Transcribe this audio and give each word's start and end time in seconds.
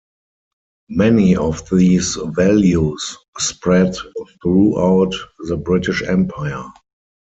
Many 0.89 1.35
of 1.35 1.69
these 1.69 2.15
values 2.15 3.19
spread 3.37 3.95
throughout 4.41 5.13
the 5.47 5.57
British 5.57 6.01
Empire. 6.01 6.63